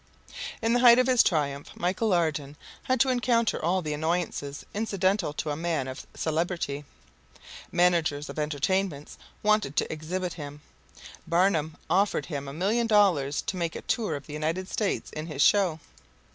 [0.63, 2.55] '"In the height of his triumph, Michel Ardan
[2.85, 6.85] had to encounter all the annoyances incidental to a man of celebrity.
[7.71, 10.61] Managers of entertainments wanted to exhibit him.
[11.27, 15.27] Barnum offered him a million dollars to make a tour of the United States in
[15.27, 15.79] his show.